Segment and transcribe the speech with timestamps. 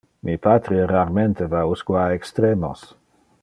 [0.27, 2.87] Mi patre rarmente va usque a extremos.